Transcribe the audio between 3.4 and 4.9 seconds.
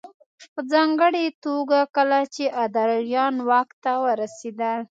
واک ته ورسېدل